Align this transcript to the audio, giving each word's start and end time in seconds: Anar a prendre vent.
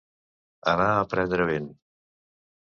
Anar 0.71 0.87
a 0.93 1.03
prendre 1.11 1.47
vent. 1.51 1.69